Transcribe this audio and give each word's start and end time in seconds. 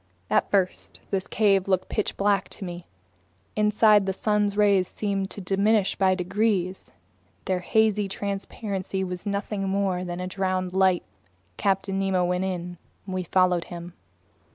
At 0.31 0.49
first 0.49 0.99
this 1.11 1.27
cave 1.27 1.67
looked 1.67 1.87
pitch 1.87 2.17
black 2.17 2.49
to 2.49 2.65
me. 2.65 2.87
Inside, 3.55 4.07
the 4.07 4.13
sun's 4.13 4.57
rays 4.57 4.87
seemed 4.87 5.29
to 5.29 5.41
diminish 5.41 5.95
by 5.95 6.15
degrees. 6.15 6.91
Their 7.45 7.59
hazy 7.59 8.07
transparency 8.07 9.03
was 9.03 9.27
nothing 9.27 9.69
more 9.69 10.03
than 10.03 10.27
drowned 10.27 10.73
light. 10.73 11.03
Captain 11.57 11.99
Nemo 11.99 12.25
went 12.25 12.45
in. 12.45 12.79
We 13.05 13.21
followed 13.25 13.65
him. 13.65 13.93